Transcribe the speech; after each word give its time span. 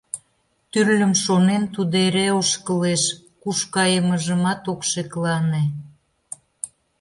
Тӱрлым 0.71 1.13
шонен, 1.23 1.63
тудо 1.73 1.95
эре 2.05 2.27
ошкылеш, 2.39 3.03
куш 3.41 3.59
кайымыжымат 3.73 4.61
ок 4.71 4.81
шеклане. 4.91 5.63